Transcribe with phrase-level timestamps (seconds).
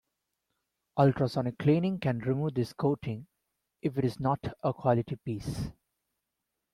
[0.97, 3.27] Ultrasonic cleaning can remove this coating,
[3.83, 5.69] if it is not a quality piece.